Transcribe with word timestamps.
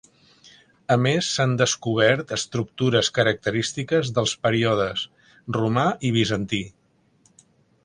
A 0.93 0.95
més 1.01 1.27
s'han 1.33 1.51
descobert 1.59 2.33
estructures 2.37 3.11
característiques 3.19 4.11
dels 4.17 4.35
períodes 4.47 5.05
romà 5.59 5.87
i 6.11 6.15
bizantí. 6.19 6.63